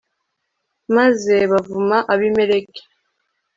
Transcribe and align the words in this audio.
maze 0.95 1.35
bavuma 1.51 1.97
abimeleki 2.13 2.81